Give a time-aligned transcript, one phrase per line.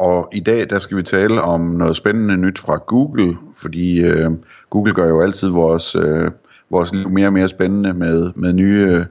[0.00, 4.30] Og i dag der skal vi tale om noget spændende nyt fra Google, fordi øh,
[4.70, 6.30] Google gør jo altid vores, øh,
[6.70, 9.04] vores liv mere og mere spændende med, med nye øh,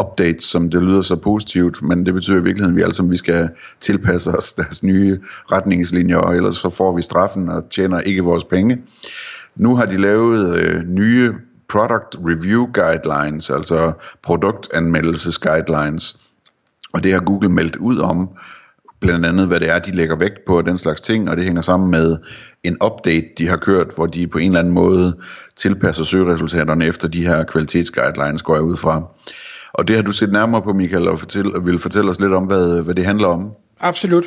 [0.00, 3.12] updates, som det lyder så positivt, men det betyder i virkeligheden, at vi alle sammen
[3.12, 3.48] vi skal
[3.80, 5.20] tilpasse os deres nye
[5.52, 8.78] retningslinjer, og ellers så får vi straffen og tjener ikke vores penge.
[9.56, 11.34] Nu har de lavet øh, nye
[11.68, 13.92] Product Review Guidelines, altså
[14.22, 16.20] produktanmeldelses guidelines,
[16.92, 18.28] og det har Google meldt ud om,
[19.00, 21.62] blandt andet hvad det er, de lægger vægt på den slags ting, og det hænger
[21.62, 22.16] sammen med
[22.64, 25.16] en update, de har kørt, hvor de på en eller anden måde
[25.56, 29.02] tilpasser søgeresultaterne efter de her kvalitetsguidelines, går jeg ud fra.
[29.72, 32.44] Og det har du set nærmere på, Michael, og fortælle, vil fortælle os lidt om,
[32.44, 33.52] hvad, hvad det handler om.
[33.80, 34.24] Absolut.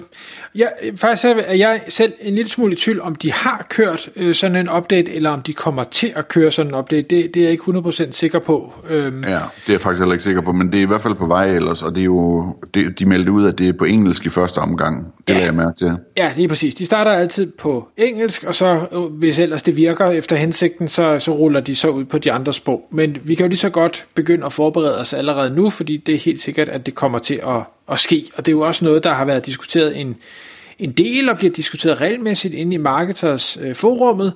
[0.55, 4.35] Ja, faktisk er jeg selv en lille smule i tvivl, om de har kørt øh,
[4.35, 7.01] sådan en update, eller om de kommer til at køre sådan en update.
[7.01, 8.73] Det, det er jeg ikke 100% sikker på.
[8.89, 9.23] Øhm.
[9.23, 11.15] Ja, det er jeg faktisk heller ikke sikker på, men det er i hvert fald
[11.15, 13.85] på vej ellers, og det er jo, det, de meldte ud, at det er på
[13.85, 15.13] engelsk i første omgang.
[15.27, 15.45] Det ja.
[15.45, 15.97] jeg mærke til.
[16.17, 16.75] Ja, lige præcis.
[16.75, 21.19] De starter altid på engelsk, og så øh, hvis ellers det virker efter hensigten, så,
[21.19, 22.87] så ruller de så ud på de andre sprog.
[22.91, 26.15] Men vi kan jo lige så godt begynde at forberede os allerede nu, fordi det
[26.15, 28.25] er helt sikkert, at det kommer til at at ske.
[28.35, 30.15] Og det er jo også noget, der har været diskuteret en,
[30.79, 34.33] en del og bliver diskuteret regelmæssigt inde i Marketers øh, forummet.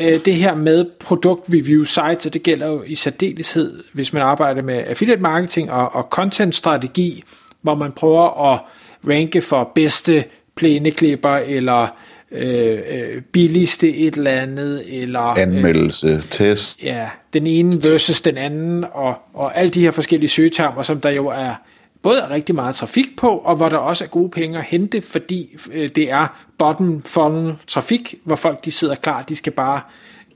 [0.00, 4.22] Øh, det her med produkt review sites, og det gælder jo i særdeleshed, hvis man
[4.22, 7.22] arbejder med affiliate marketing og, og content strategi,
[7.62, 8.60] hvor man prøver at
[9.08, 10.24] ranke for bedste
[10.56, 11.86] plæneklipper eller
[12.32, 15.20] øh, øh, billigste et eller andet, eller...
[15.20, 16.82] Anmeldelse, øh, test.
[16.82, 21.10] Ja, den ene versus den anden, og, og alle de her forskellige søgetermer, som der
[21.10, 21.54] jo er
[22.02, 25.02] både er rigtig meget trafik på, og hvor der også er gode penge at hente,
[25.02, 26.26] fordi øh, det er
[26.58, 29.80] bottom funnel trafik, hvor folk de sidder klar, de skal bare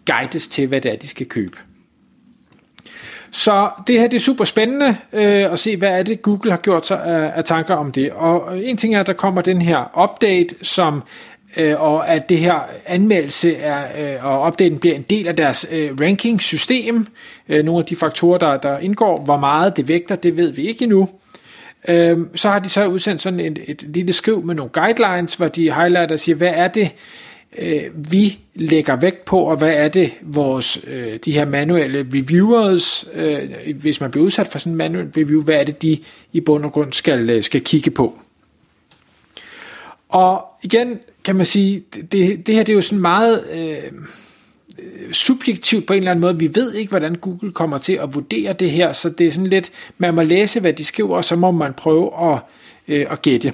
[0.07, 1.59] guides til, hvad det er, de skal købe.
[3.31, 6.59] Så det her det er super spændende øh, at se, hvad er det, Google har
[6.59, 8.13] gjort sig af, af tanker om det.
[8.13, 11.03] Og en ting er, at der kommer den her update, som
[11.57, 15.67] øh, og at det her anmeldelse er, øh, og opdateringen bliver en del af deres
[15.71, 17.07] øh, ranking-system.
[17.49, 20.69] Øh, nogle af de faktorer, der, der indgår, hvor meget det vægter, det ved vi
[20.69, 21.09] ikke endnu.
[21.89, 25.49] Øhm, så har de så udsendt sådan et, et lille skriv med nogle guidelines, hvor
[25.49, 26.91] de highlighter og siger, hvad er det,
[27.59, 33.09] øh, vi lægger vægt på, og hvad er det, vores, øh, de her manuelle reviewers,
[33.15, 33.39] øh,
[33.81, 35.99] hvis man bliver udsat for sådan en manuel review, hvad er det, de
[36.33, 38.19] i bund og grund skal, øh, skal kigge på.
[40.09, 43.45] Og igen kan man sige, det, det her det er jo sådan meget...
[43.55, 43.93] Øh,
[45.13, 46.39] subjektivt på en eller anden måde.
[46.39, 49.47] Vi ved ikke, hvordan Google kommer til at vurdere det her, så det er sådan
[49.47, 52.39] lidt, man må læse, hvad de skriver, og så må man prøve at,
[52.89, 53.53] øh, at gætte.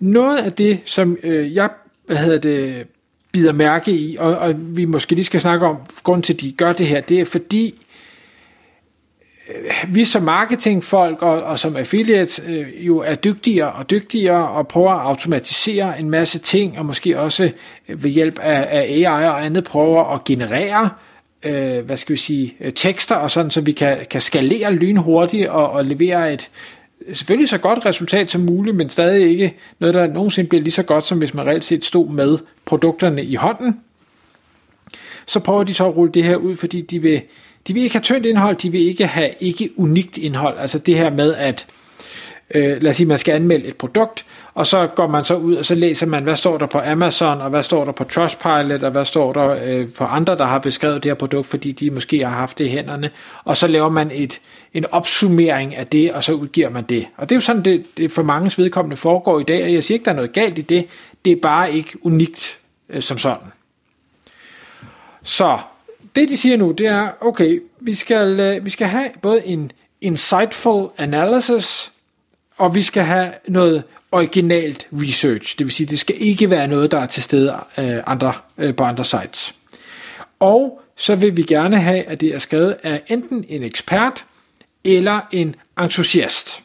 [0.00, 1.68] Noget af det, som øh, jeg
[2.06, 2.86] hvad hedder det,
[3.32, 6.52] bider mærke i, og, og vi måske lige skal snakke om, grund til, at de
[6.52, 7.83] gør det her, det er fordi,
[9.88, 14.90] vi som marketingfolk og, og som affiliates øh, jo er dygtigere og dygtigere og prøver
[14.90, 17.50] at automatisere en masse ting, og måske også
[17.88, 20.90] øh, ved hjælp af, af AI og andet prøver at generere
[21.44, 25.48] øh, hvad skal vi sige, øh, tekster og sådan, så vi kan, kan skalere lynhurtigt
[25.48, 26.50] og, og levere et
[27.12, 30.82] selvfølgelig så godt resultat som muligt, men stadig ikke noget, der nogensinde bliver lige så
[30.82, 33.80] godt, som hvis man reelt set stod med produkterne i hånden.
[35.26, 37.22] Så prøver de så at rulle det her ud, fordi de vil
[37.68, 40.58] de vil ikke have tyndt indhold, de vil ikke have ikke unikt indhold.
[40.58, 41.66] Altså det her med, at
[42.54, 45.54] øh, lad os sige, man skal anmelde et produkt, og så går man så ud,
[45.54, 48.82] og så læser man, hvad står der på Amazon, og hvad står der på Trustpilot,
[48.82, 51.90] og hvad står der øh, på andre, der har beskrevet det her produkt, fordi de
[51.90, 53.10] måske har haft det i hænderne,
[53.44, 54.40] og så laver man et,
[54.74, 57.06] en opsummering af det, og så udgiver man det.
[57.16, 59.84] Og det er jo sådan, det, det for mange vedkommende foregår i dag, og jeg
[59.84, 60.86] siger ikke, der er noget galt i det,
[61.24, 62.58] det er bare ikke unikt
[62.88, 63.52] øh, som sådan.
[65.22, 65.58] Så
[66.16, 69.72] det de siger nu, det er, okay, vi skal, øh, vi skal have både en
[70.00, 71.92] insightful analysis,
[72.56, 73.82] og vi skal have noget
[74.12, 75.58] originalt research.
[75.58, 78.74] Det vil sige, det skal ikke være noget, der er til stede øh, andre, øh,
[78.76, 79.54] på andre sites.
[80.40, 84.24] Og så vil vi gerne have, at det er skrevet af enten en ekspert
[84.84, 86.62] eller en entusiast.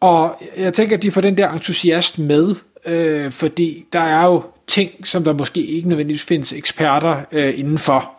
[0.00, 2.54] Og jeg tænker, at de får den der entusiast med,
[2.86, 8.12] øh, fordi der er jo ting, som der måske ikke nødvendigvis findes eksperter øh, indenfor.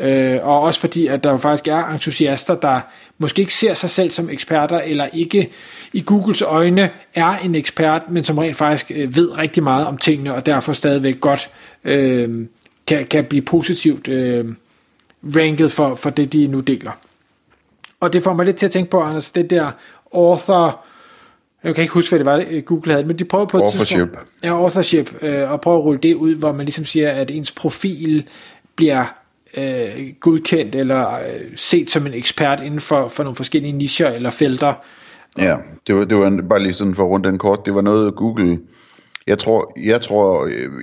[0.00, 2.80] Øh, og også fordi, at der jo faktisk er entusiaster, der
[3.18, 5.50] måske ikke ser sig selv som eksperter, eller ikke
[5.92, 9.98] i Googles øjne er en ekspert, men som rent faktisk øh, ved rigtig meget om
[9.98, 11.50] tingene, og derfor stadigvæk godt
[11.84, 12.46] øh,
[12.86, 14.44] kan, kan blive positivt øh,
[15.36, 16.92] ranket for, for det, de nu deler.
[18.00, 19.70] Og det får mig lidt til at tænke på, Anders, det der
[20.14, 20.84] author,
[21.64, 23.98] jeg kan ikke huske, hvad det var, Google havde, men de prøver på et authorship.
[23.98, 27.30] tidspunkt, ja, authorship, øh, og prøver at rulle det ud, hvor man ligesom siger, at
[27.30, 28.28] ens profil
[28.76, 29.04] bliver
[29.56, 34.30] øh, godkendt eller øh, set som en ekspert inden for, for nogle forskellige nicher eller
[34.30, 34.74] felter.
[35.38, 35.56] Ja,
[35.86, 38.58] det var, det var bare lige sådan for rundt den kort, det var noget Google,
[39.26, 40.82] jeg tror, jeg tror, øh,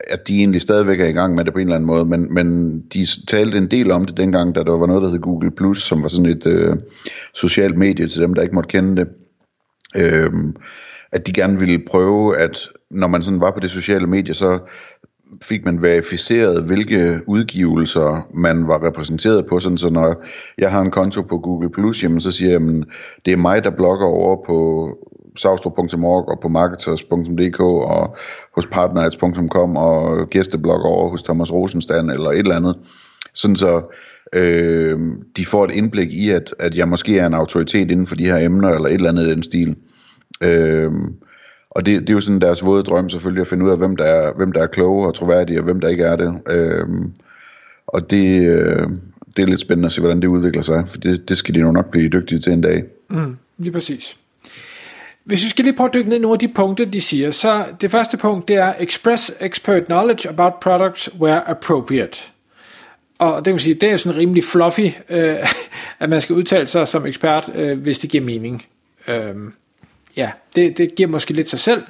[0.00, 2.34] at de egentlig stadigvæk er i gang med det på en eller anden måde, men,
[2.34, 5.50] men de talte en del om det dengang, da der var noget, der hed Google+,
[5.50, 6.76] Plus, som var sådan et øh,
[7.34, 9.08] socialt medie til dem, der ikke måtte kende det.
[9.96, 10.32] Øh,
[11.12, 14.58] at de gerne ville prøve, at når man sådan var på det sociale medie, så
[15.42, 20.24] fik man verificeret, hvilke udgivelser man var repræsenteret på, sådan så når
[20.58, 22.84] jeg har en konto på Google+, Plus, jamen så siger jeg, at
[23.24, 24.88] det er mig, der blogger over på
[25.36, 28.16] savstrup.org og på marketers.dk og
[28.54, 32.78] hos partners.com og gæsteblogger over hos Thomas Rosenstand eller et eller andet.
[33.34, 33.82] Sådan så
[34.34, 34.98] øh,
[35.36, 38.24] de får et indblik i, at, at jeg måske er en autoritet inden for de
[38.24, 39.76] her emner eller et eller andet i den stil.
[40.42, 40.90] Øh,
[41.70, 43.96] og det, det er jo sådan deres våde drøm selvfølgelig at finde ud af, hvem
[43.96, 46.34] der er, hvem der er kloge og troværdige, og hvem der ikke er det.
[46.50, 46.86] Øh,
[47.86, 48.88] og det, øh,
[49.36, 51.60] det er lidt spændende at se, hvordan det udvikler sig, for det, det skal de
[51.60, 52.84] jo nok blive dygtige til en dag.
[53.10, 54.16] Mm, lige præcis.
[55.24, 57.30] Hvis vi skal lige prøve at dykke ned i nogle af de punkter, de siger,
[57.30, 62.33] så det første punkt, det er express expert knowledge about products where appropriate.
[63.32, 65.36] Og det vil sige, det er sådan rimelig fluffy, øh,
[66.00, 68.66] at man skal udtale sig som ekspert, øh, hvis det giver mening.
[69.08, 69.34] Øh,
[70.16, 71.82] ja, det, det giver måske lidt sig selv.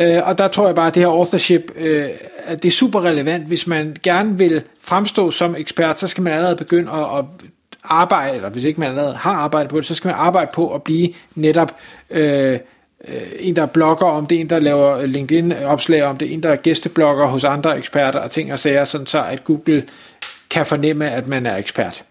[0.00, 2.08] Øh, og der tror jeg bare, at det her authorship, øh,
[2.44, 3.46] at det er super relevant.
[3.46, 7.24] Hvis man gerne vil fremstå som ekspert, så skal man allerede begynde at, at
[7.84, 10.74] arbejde, eller hvis ikke man allerede har arbejdet på det, så skal man arbejde på
[10.74, 11.76] at blive netop
[12.10, 12.58] øh, øh
[13.38, 17.26] en, der blogger om det, en, der laver LinkedIn-opslag om det, en, der er gæsteblogger
[17.26, 19.84] hos andre eksperter og ting og sager, sådan så at Google
[20.52, 22.04] kan fornemme, at man er ekspert.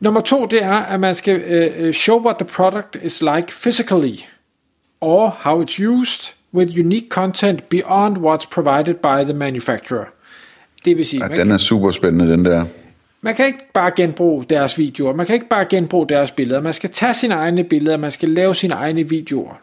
[0.00, 1.36] Nummer to, det er, at man skal
[1.86, 4.16] uh, show what the product is like physically,
[5.00, 10.04] or how it's used, with unique content beyond what's provided by the manufacturer.
[10.84, 12.64] Det vil sige, ja, den er super spændende, den der.
[13.20, 16.74] Man kan ikke bare genbruge deres videoer, man kan ikke bare genbruge deres billeder, man
[16.74, 19.54] skal tage sine egne billeder, man skal lave sine egne videoer.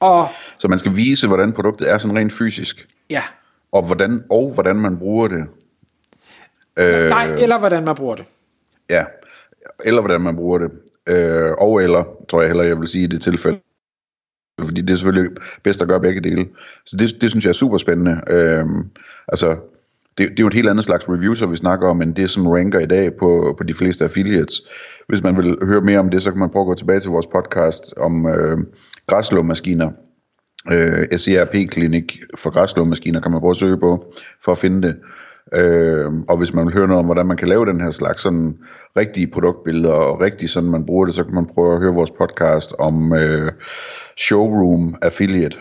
[0.00, 0.28] Og,
[0.58, 2.86] så man skal vise, hvordan produktet er sådan rent fysisk.
[3.10, 3.22] Ja.
[3.72, 5.46] Og hvordan, og hvordan man bruger det.
[6.78, 8.24] Øh, Nej, eller hvordan man bruger det.
[8.90, 9.04] Ja,
[9.84, 10.70] eller hvordan man bruger det.
[11.08, 13.60] Øh, og eller, tror jeg heller, jeg vil sige i det tilfælde.
[14.60, 16.46] Fordi det er selvfølgelig bedst at gøre begge dele.
[16.86, 18.20] Så det, det synes jeg er super spændende.
[18.30, 18.66] Øh,
[19.28, 19.56] altså,
[20.18, 22.30] det, det er jo et helt andet slags review, så vi snakker om, end det,
[22.30, 24.62] som ranker i dag på, på de fleste affiliates.
[25.08, 27.10] Hvis man vil høre mere om det, så kan man prøve at gå tilbage til
[27.10, 28.58] vores podcast om øh,
[29.06, 29.90] græslåmaskiner.
[30.72, 34.12] Øh, SERP-klinik for græslåmaskiner kan man prøve at søge på,
[34.44, 34.96] for at finde det.
[35.52, 38.22] Øh, og hvis man vil høre noget om, hvordan man kan lave den her slags
[38.22, 38.56] sådan
[38.96, 42.10] rigtige produktbilleder, og rigtig sådan man bruger det, så kan man prøve at høre vores
[42.10, 43.52] podcast om øh,
[44.16, 45.58] Showroom Affiliate.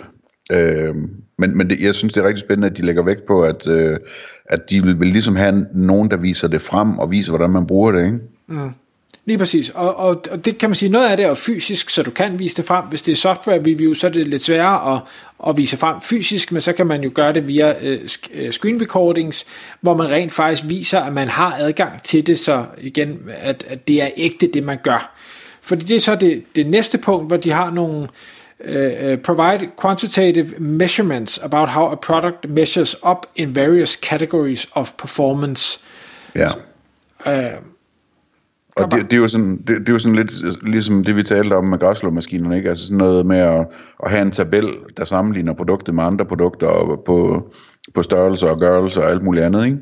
[0.52, 0.96] Øh,
[1.38, 3.68] men men det, jeg synes, det er rigtig spændende, at de lægger vægt på, at,
[3.68, 4.00] øh,
[4.46, 7.68] at de vil, vil ligesom have nogen, der viser det frem, og viser, hvordan man
[7.68, 8.20] bruger det, ikke?
[8.48, 8.70] Mm.
[9.26, 11.90] Lige præcis, og, og, og det kan man sige, noget af det er jo fysisk,
[11.90, 12.86] så du kan vise det frem.
[12.86, 15.02] Hvis det er software review, så er det lidt sværere at,
[15.50, 18.10] at vise frem fysisk, men så kan man jo gøre det via øh,
[18.52, 19.46] screen recordings,
[19.82, 23.88] hvor man rent faktisk viser, at man har adgang til det, så igen, at, at
[23.88, 25.16] det er ægte, det man gør.
[25.62, 28.08] Fordi det er så det, det næste punkt, hvor de har nogle
[28.60, 35.80] uh, provide quantitative measurements about how a product measures up in various categories of performance.
[36.36, 36.50] Ja.
[37.26, 37.64] Uh,
[38.76, 41.24] og det, det, er jo sådan, det, det er jo sådan lidt ligesom det, vi
[41.24, 42.70] talte om med græslåmaskinerne, ikke?
[42.70, 43.68] Altså sådan noget med at,
[44.04, 47.50] at have en tabel, der sammenligner produktet med andre produkter og på,
[47.96, 49.78] på størrelse og gørelse og alt muligt andet, ikke?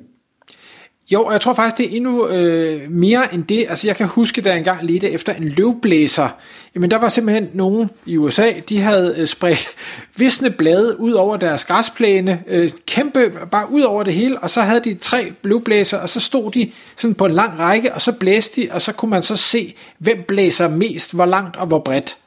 [1.11, 3.65] Jo, og jeg tror faktisk, det er endnu øh, mere end det.
[3.69, 6.29] Altså jeg kan huske, da jeg engang ledte efter en løvblæser,
[6.75, 9.67] jamen der var simpelthen nogen i USA, de havde øh, spredt
[10.17, 14.61] visne blade ud over deres græsplæne, øh, kæmpe, bare ud over det hele, og så
[14.61, 18.11] havde de tre løvblæser, og så stod de sådan på en lang række, og så
[18.11, 21.79] blæste de, og så kunne man så se, hvem blæser mest, hvor langt og hvor
[21.79, 22.17] bredt.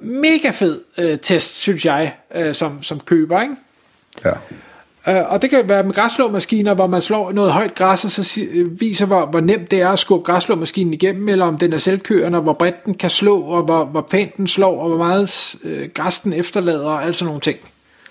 [0.00, 3.54] Mega fed øh, test, synes jeg, øh, som, som køber, ikke?
[4.24, 4.32] Ja.
[5.08, 8.40] Øh, og det kan være med græsslåmaskiner, hvor man slår noget højt græs, og så
[8.52, 11.78] øh, viser, hvor, hvor nemt det er at skubbe græsslåmaskinen igennem, eller om den er
[11.78, 15.56] selvkørende, hvor bredt den kan slå, og hvor, hvor pænt den slår, og hvor meget
[15.64, 17.58] uh, græs den efterlader, og alt sådan nogle ting.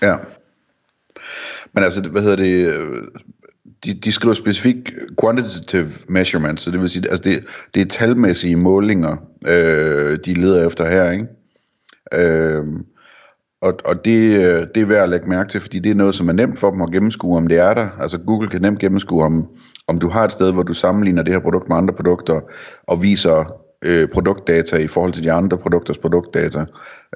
[0.02, 0.16] Ja.
[1.72, 2.74] Men altså, hvad hedder det,
[3.84, 7.44] de, de skriver specifikt quantitative measurements, så det vil sige, altså det,
[7.74, 11.26] det er talmæssige målinger, øh, de leder efter her, ikke?
[12.14, 12.64] Øh,
[13.62, 16.14] og, og det, øh, det er værd at lægge mærke til, fordi det er noget,
[16.14, 17.88] som er nemt for dem at gennemskue, om det er der.
[18.00, 19.48] Altså Google kan nemt gennemskue, om,
[19.88, 22.40] om du har et sted, hvor du sammenligner det her produkt med andre produkter,
[22.86, 23.54] og viser
[23.84, 26.64] øh, produktdata i forhold til de andre produkters produktdata.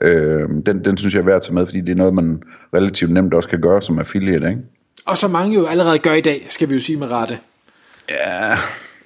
[0.02, 2.42] Øh, den, den synes jeg er værd at tage med, fordi det er noget, man
[2.74, 4.60] relativt nemt også kan gøre som affiliate, ikke?
[5.06, 7.38] Og som mange jo allerede gør i dag, skal vi jo sige med rette.
[8.10, 8.56] Ja,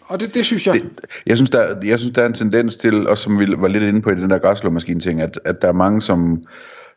[0.07, 0.75] Og det, det synes jeg...
[0.75, 0.91] det,
[1.27, 3.83] jeg, synes, der, jeg synes, der er en tendens til, og som vi var lidt
[3.83, 6.43] inde på i den der græslåmaskine ting, at, at der er mange, som,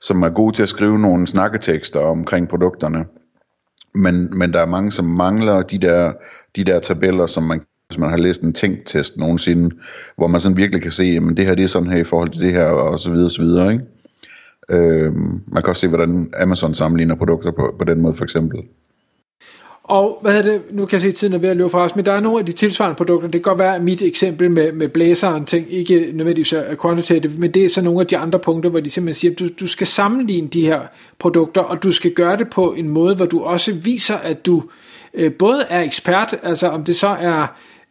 [0.04, 3.06] som er gode til at skrive nogle snakketekster omkring produkterne.
[3.96, 6.14] Men, men der er mange, som mangler de der,
[6.56, 9.76] de der tabeller, som man, hvis man har læst en tænktest nogensinde,
[10.18, 12.30] hvor man sådan virkelig kan se, at det her det er sådan her i forhold
[12.30, 13.86] til det her, og så videre, og så videre, ikke?
[14.70, 18.60] Øhm, man kan også se, hvordan Amazon sammenligner produkter på, på den måde, for eksempel.
[19.84, 21.80] Og hvad hedder det, nu kan jeg se, at tiden er ved at løbe fra
[21.80, 24.02] os, men der er nogle af de tilsvarende produkter, det kan godt være, at mit
[24.02, 28.08] eksempel med, med blæseren ting, ikke nødvendigvis er quantitative, men det er så nogle af
[28.08, 30.82] de andre punkter, hvor de simpelthen siger, at du, du skal sammenligne de her
[31.20, 34.64] produkter, og du skal gøre det på en måde, hvor du også viser, at du
[35.14, 37.48] øh, både er ekspert, altså om det så er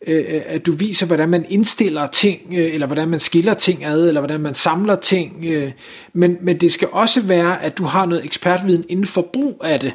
[0.06, 4.08] øh, at du viser, hvordan man indstiller ting, øh, eller hvordan man skiller ting ad,
[4.08, 5.70] eller hvordan man samler ting, øh,
[6.12, 9.80] men, men det skal også være, at du har noget ekspertviden inden for brug af
[9.80, 9.92] det.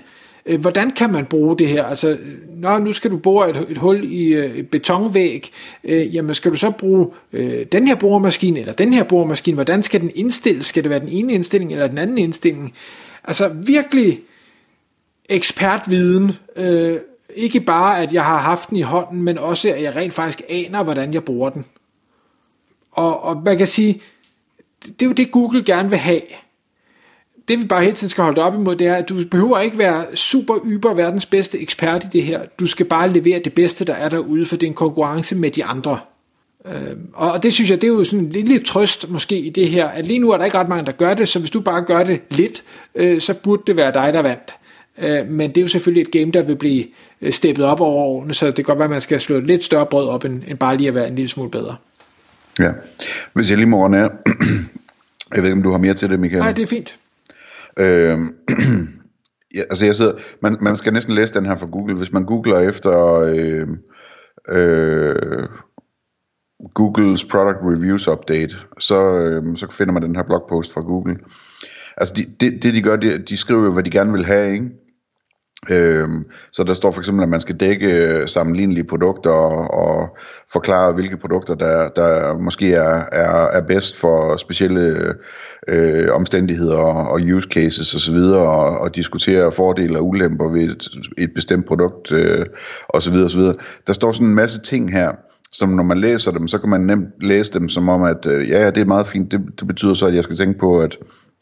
[0.47, 1.83] Øh, hvordan kan man bruge det her?
[1.83, 2.17] Altså,
[2.55, 5.51] nå, nu skal du bore et, et hul i øh, et betonvæg,
[5.83, 9.83] øh, jamen skal du så bruge øh, den her boremaskine, eller den her boremaskine, hvordan
[9.83, 10.65] skal den indstilles?
[10.65, 12.73] Skal det være den ene indstilling, eller den anden indstilling?
[13.23, 14.21] Altså, virkelig
[15.29, 16.97] ekspertviden, øh,
[17.35, 20.41] ikke bare at jeg har haft den i hånden, men også at jeg rent faktisk
[20.49, 21.65] aner, hvordan jeg bruger den.
[22.91, 24.01] Og, og man kan sige,
[24.83, 26.21] det er jo det Google gerne vil have.
[27.47, 29.77] Det vi bare hele tiden skal holde op imod, det er, at du behøver ikke
[29.77, 32.41] være super yber verdens bedste ekspert i det her.
[32.59, 35.51] Du skal bare levere det bedste, der er derude, for det er en konkurrence med
[35.51, 35.99] de andre.
[36.65, 39.69] Øhm, og det synes jeg, det er jo sådan en lille trøst måske i det
[39.69, 41.61] her, at lige nu er der ikke ret mange, der gør det, så hvis du
[41.61, 42.63] bare gør det lidt,
[42.95, 44.57] øh, så burde det være dig, der vandt.
[44.97, 46.85] Øh, men det er jo selvfølgelig et game, der vil blive
[47.21, 49.47] øh, steppet op over årene, så det kan godt være, at man skal slå et
[49.47, 51.75] lidt større brød op, end, end bare lige at være en lille smule bedre.
[52.59, 52.69] Ja.
[53.33, 53.97] Hvis jeg lige må runde.
[55.35, 56.41] Jeg ved ikke, om du har mere til det, Michael?
[56.41, 56.97] Nej, det er fint.
[57.79, 58.17] Øh,
[59.55, 61.95] ja, altså jeg sidder, man, man skal næsten læse den her fra Google.
[61.95, 63.67] Hvis man googler efter øh,
[64.49, 65.49] øh,
[66.73, 71.17] Googles Product Reviews Update, så, øh, så finder man den her blogpost fra Google.
[71.97, 74.53] Altså de, det, det de gør, de, de skriver jo, hvad de gerne vil have,
[74.53, 74.69] ikke?
[75.69, 80.17] Øhm, så der står for eksempel, at man skal dække øh, sammenlignelige produkter og, og
[80.51, 85.13] forklare, hvilke produkter, der, der måske er, er, er bedst for specielle
[85.67, 90.87] øh, omstændigheder og, og use cases osv., og, og diskutere fordele og ulemper ved et,
[91.17, 92.45] et bestemt produkt øh,
[92.89, 93.15] osv.
[93.15, 93.41] osv.
[93.87, 95.11] Der står sådan en masse ting her,
[95.51, 98.49] som når man læser dem, så kan man nemt læse dem som om, at øh,
[98.49, 100.79] ja, ja, det er meget fint, det, det betyder så, at jeg skal tænke på,
[100.79, 100.97] at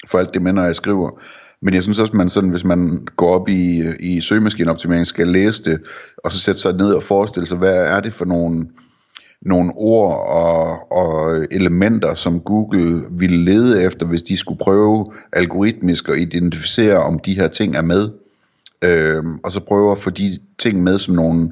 [0.07, 1.21] for alt det med, jeg skriver.
[1.61, 5.27] Men jeg synes også, at man sådan, hvis man går op i, i søgemaskineoptimering, skal
[5.27, 5.81] læse det,
[6.17, 8.67] og så sætte sig ned og forestille sig, hvad er det for nogle,
[9.41, 16.09] nogle ord og, og elementer, som Google ville lede efter, hvis de skulle prøve algoritmisk
[16.09, 18.09] at identificere, om de her ting er med.
[18.83, 21.51] Øhm, og så prøve at få de ting med som nogle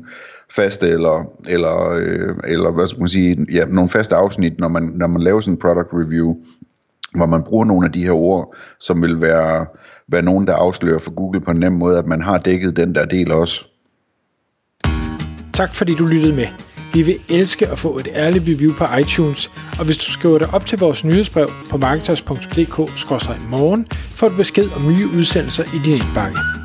[0.55, 4.83] faste eller, eller, øh, eller hvad skal man sige, ja, nogle faste afsnit, når man,
[4.83, 6.35] når man laver sådan en product review,
[7.15, 9.65] hvor man bruger nogle af de her ord, som vil være,
[10.11, 12.95] være nogen, der afslører for Google på en nem måde, at man har dækket den
[12.95, 13.65] der del også.
[15.53, 16.47] Tak fordi du lyttede med.
[16.93, 20.53] Vi vil elske at få et ærligt review på iTunes, og hvis du skriver dig
[20.53, 26.62] op til vores nyhedsbrev på marketers.dk-morgen, får du besked om nye udsendelser i din indbakke.